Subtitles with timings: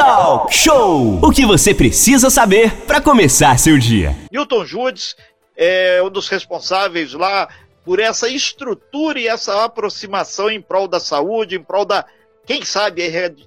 [0.00, 1.20] Talk Show!
[1.22, 4.16] O que você precisa saber para começar seu dia.
[4.32, 5.14] Newton Judes
[5.54, 7.50] é um dos responsáveis lá
[7.84, 12.06] por essa estrutura e essa aproximação em prol da saúde, em prol da,
[12.46, 13.02] quem sabe,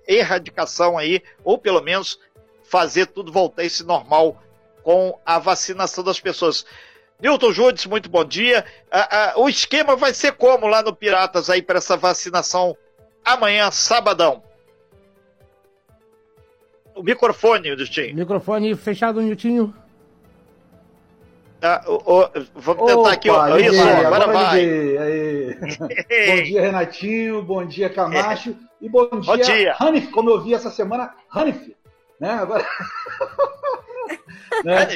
[0.07, 2.19] erradicação aí, ou pelo menos
[2.69, 4.39] fazer tudo voltar esse normal
[4.83, 6.67] com a vacinação das pessoas.
[7.19, 8.63] Newton Judes, muito bom dia.
[9.37, 12.77] o esquema vai ser como lá no Piratas aí para essa vacinação
[13.25, 14.43] amanhã, sabadão?
[16.95, 18.15] O microfone, Niltinho.
[18.15, 19.73] Microfone fechado, Niltinho.
[21.61, 21.81] Ah,
[22.55, 23.57] vamos tentar Opa, aqui, ó.
[23.57, 24.65] Isso, agora, agora vai.
[26.27, 27.41] bom dia, Renatinho.
[27.41, 28.55] Bom dia, Camacho.
[28.81, 31.73] E bom, bom dia, dia, Hanif, como eu vi essa semana, Hanif.
[32.19, 32.31] Né?
[32.31, 32.65] Agora.
[34.65, 34.87] né?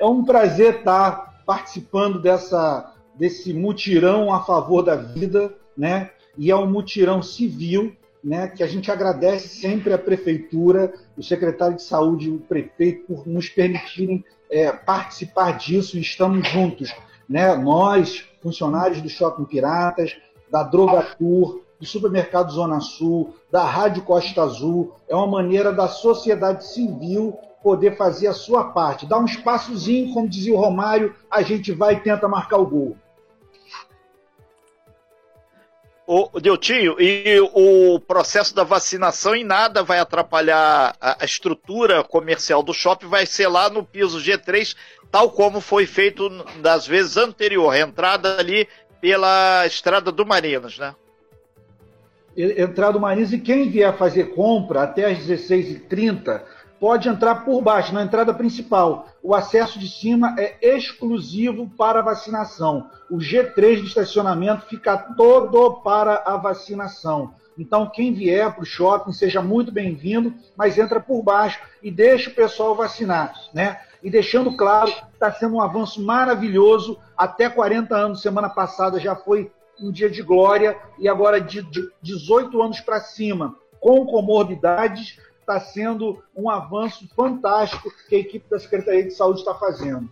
[0.00, 6.10] é um prazer estar participando dessa, desse mutirão a favor da vida, né?
[6.36, 11.76] E é um mutirão civil né, que a gente agradece sempre à Prefeitura, o secretário
[11.76, 16.94] de Saúde e o prefeito por nos permitirem é, participar disso e estamos juntos.
[17.28, 17.54] Né?
[17.56, 20.16] Nós, funcionários do Shopping Piratas,
[20.50, 26.64] da Drogatur, do Supermercado Zona Sul, da Rádio Costa Azul, é uma maneira da sociedade
[26.66, 29.06] civil poder fazer a sua parte.
[29.06, 32.96] Dar um espaçozinho, como dizia o Romário, a gente vai e tenta marcar o gol.
[36.14, 42.74] O Deltinho, e o processo da vacinação em nada vai atrapalhar a, estrutura comercial do
[42.74, 44.76] shopping, vai ser lá no piso G3,
[45.10, 46.28] tal como foi feito
[46.60, 48.68] das vezes anterior, entrada ali
[49.00, 50.94] pela estrada do Marinos, né?
[52.36, 56.42] Entrada do Marinos, e quem vier fazer compra até às 16h30
[56.82, 59.06] pode entrar por baixo, na entrada principal.
[59.22, 62.90] O acesso de cima é exclusivo para vacinação.
[63.08, 67.34] O G3 de estacionamento fica todo para a vacinação.
[67.56, 72.30] Então, quem vier para o shopping, seja muito bem-vindo, mas entra por baixo e deixa
[72.30, 73.78] o pessoal vacinar, né?
[74.02, 76.98] E deixando claro, está sendo um avanço maravilhoso.
[77.16, 81.64] Até 40 anos, semana passada já foi um dia de glória, e agora de
[82.02, 88.58] 18 anos para cima, com comorbidades, está sendo um avanço fantástico que a equipe da
[88.58, 90.10] Secretaria de Saúde está fazendo.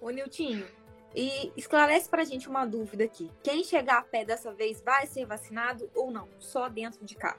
[0.00, 0.66] Ô, Niltinho,
[1.14, 3.30] e esclarece para a gente uma dúvida aqui.
[3.42, 6.28] Quem chegar a pé dessa vez vai ser vacinado ou não?
[6.38, 7.38] Só dentro de carro?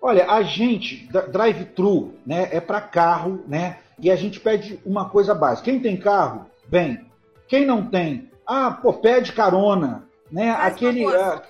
[0.00, 3.78] Olha, a gente, drive-thru, né, é para carro, né?
[4.00, 5.70] E a gente pede uma coisa básica.
[5.70, 7.06] Quem tem carro, vem.
[7.46, 10.50] Quem não tem, ah, pô, pede carona, né?
[10.50, 11.42] Aquele, ah,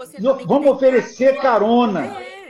[0.45, 2.07] vamos oferecer carona.
[2.07, 2.42] É.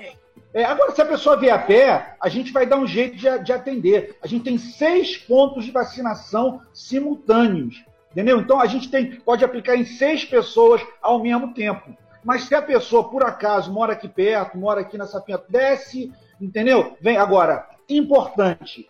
[0.55, 3.39] É, agora, se a pessoa vier a pé, a gente vai dar um jeito de,
[3.39, 4.17] de, atender.
[4.23, 7.83] A gente tem seis pontos de vacinação simultâneos.
[8.11, 8.39] Entendeu?
[8.39, 11.97] Então a gente tem, pode aplicar em seis pessoas ao mesmo tempo.
[12.23, 16.97] Mas se a pessoa, por acaso, mora aqui perto, mora aqui nessa pinta, desce, entendeu?
[17.01, 18.89] Vem agora, importante,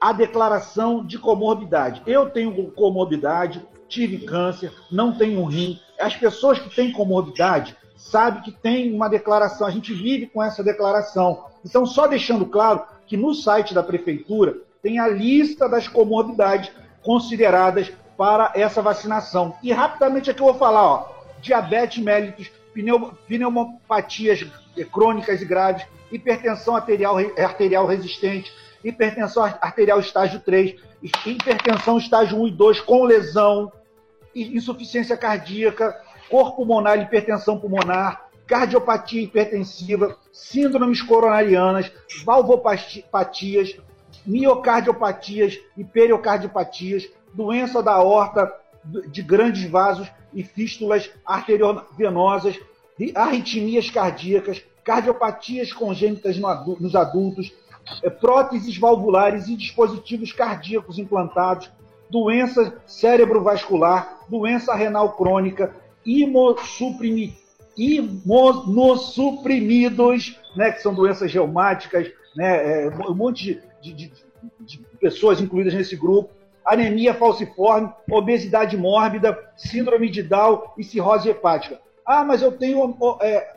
[0.00, 2.02] a declaração de comorbidade.
[2.06, 5.78] Eu tenho comorbidade, tive câncer, não tenho rim.
[6.00, 10.62] As pessoas que têm comorbidade, sabe que tem uma declaração, a gente vive com essa
[10.62, 11.44] declaração.
[11.64, 16.70] Então, só deixando claro que no site da prefeitura tem a lista das comorbidades
[17.02, 19.54] consideradas para essa vacinação.
[19.62, 21.08] E rapidamente aqui eu vou falar, ó,
[21.40, 22.50] diabetes mellitus,
[23.26, 24.46] pneumopatias
[24.92, 28.52] crônicas e graves, hipertensão arterial, arterial resistente,
[28.84, 33.72] hipertensão arterial estágio 3, hipertensão estágio 1 e 2 com lesão,
[34.34, 36.00] insuficiência cardíaca,
[36.30, 41.92] cor pulmonar, hipertensão pulmonar, cardiopatia hipertensiva, síndromes coronarianas,
[42.24, 43.76] valvopatias,
[44.26, 48.52] miocardiopatias e periocardiopatias, doença da aorta
[49.08, 52.58] de grandes vasos e fístulas arteriovenosas,
[53.14, 57.52] arritmias cardíacas, cardiopatias congênitas nos adultos,
[58.02, 61.70] é, próteses valvulares e dispositivos cardíacos implantados,
[62.10, 65.74] doença cerebrovascular, doença renal crônica,
[67.76, 74.12] imunossuprimidos, né, que são doenças reumáticas, né, é, um monte de, de,
[74.60, 76.30] de pessoas incluídas nesse grupo,
[76.64, 81.80] anemia falciforme, obesidade mórbida, síndrome de Down e cirrose hepática.
[82.04, 83.54] Ah, mas eu tenho é,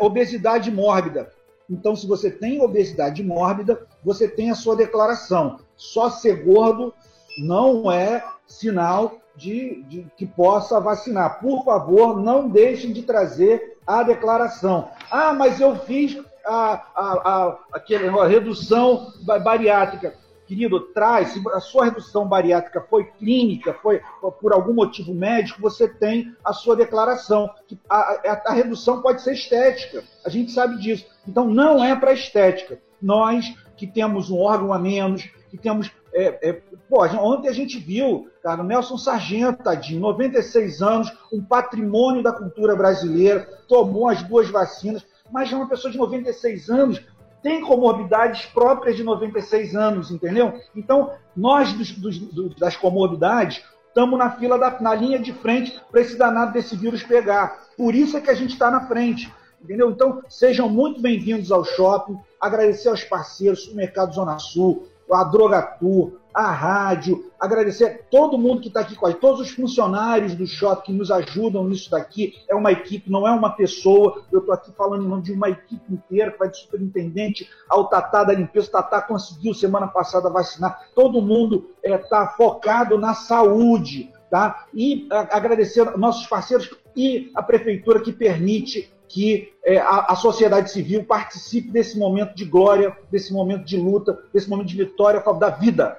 [0.00, 1.32] obesidade mórbida.
[1.68, 5.58] Então, se você tem obesidade mórbida, você tem a sua declaração.
[5.76, 6.92] Só ser gordo
[7.38, 11.40] não é sinal de, de, que possa vacinar.
[11.40, 14.88] Por favor, não deixem de trazer a declaração.
[15.10, 17.80] Ah, mas eu fiz a, a, a,
[18.22, 20.14] a redução bariátrica.
[20.46, 24.00] querido, traz, se a sua redução bariátrica foi clínica, foi
[24.40, 27.50] por algum motivo médico, você tem a sua declaração.
[27.88, 31.06] A redução pode ser estética, a gente sabe disso.
[31.26, 32.78] Então, não é para estética.
[33.00, 35.90] Nós que temos um órgão a menos, que temos.
[36.12, 36.52] É, é,
[36.88, 42.32] pô, ontem a gente viu, cara, o Nelson Sargento, tadinho, 96 anos, um patrimônio da
[42.32, 47.02] cultura brasileira, tomou as duas vacinas, mas é uma pessoa de 96 anos,
[47.42, 50.54] tem comorbidades próprias de 96 anos, entendeu?
[50.74, 56.00] Então, nós dos, dos, das comorbidades estamos na fila, da, na linha de frente para
[56.00, 57.64] esse danado desse vírus pegar.
[57.76, 59.90] Por isso é que a gente está na frente, entendeu?
[59.90, 66.12] Então, sejam muito bem-vindos ao shopping, agradecer aos parceiros, o Mercado Zona Sul, a Drogatur,
[66.34, 70.34] a rádio, agradecer a todo mundo que está aqui com a gente, todos os funcionários
[70.34, 72.34] do shopping que nos ajudam nisso daqui.
[72.48, 74.24] É uma equipe, não é uma pessoa.
[74.32, 77.88] Eu estou aqui falando em nome de uma equipe inteira, que vai de superintendente ao
[77.88, 78.68] Tatá da limpeza.
[78.68, 80.88] O Tatá conseguiu semana passada vacinar.
[80.94, 84.12] Todo mundo está é, focado na saúde.
[84.28, 84.66] Tá?
[84.74, 90.72] E a, agradecer nossos parceiros e a prefeitura que permite que é, a, a, sociedade
[90.72, 95.22] civil participe desse momento de glória, desse momento de luta, desse momento de vitória a
[95.22, 95.96] favor da vida.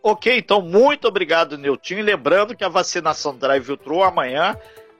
[0.00, 1.96] Ok, então muito obrigado, Nilton.
[1.96, 4.56] Lembrando que a vacinação drive-thru amanhã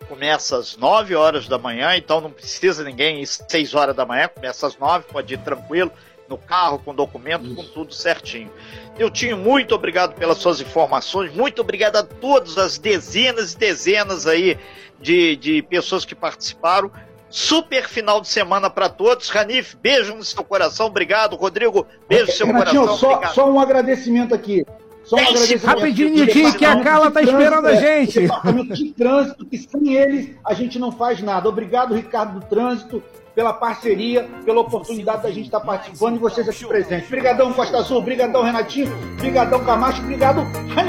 [0.09, 4.27] começa às 9 horas da manhã, então não precisa ninguém ir 6 horas da manhã,
[4.27, 5.93] começa às 9, pode ir tranquilo,
[6.29, 7.55] no carro, com documento, Isso.
[7.55, 8.51] com tudo certinho.
[8.99, 14.59] Nilton, muito obrigado pelas suas informações, muito obrigado a todas as dezenas e dezenas aí
[15.01, 16.91] de, de pessoas que participaram.
[17.31, 19.29] Super final de semana para todos.
[19.29, 21.37] Ranif, beijo no seu coração, obrigado.
[21.37, 22.99] Rodrigo, beijo no seu Renatinho, coração.
[22.99, 23.35] Só, obrigado.
[23.35, 24.67] só um agradecimento aqui.
[25.05, 25.65] Só um agradecimento.
[25.65, 28.21] Rapidinho, Nitinho, que a Carla tá esperando a é, gente.
[28.21, 31.49] Departamento de trânsito, que sem eles a gente não faz nada.
[31.49, 33.03] Obrigado, Ricardo do Trânsito,
[33.35, 37.07] pela parceria, pela oportunidade da gente estar participando e vocês aqui presentes.
[37.07, 37.99] Obrigadão, Costa Azul.
[37.99, 38.93] Obrigadão, Renatinho.
[39.15, 40.03] Obrigadão, Camacho.
[40.03, 40.41] Obrigado,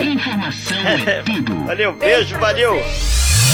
[0.01, 0.77] Informação
[1.07, 1.55] é tudo.
[1.65, 2.73] Valeu, beijo, valeu.